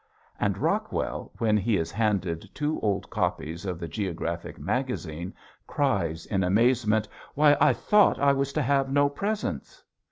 [0.39, 5.31] And Rockwell, when he is handed two old copies of the "Geographic Magazine"
[5.67, 9.83] cries in amazement, "Why I thought I was to have no presents!"